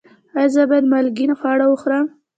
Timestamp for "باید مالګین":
0.69-1.31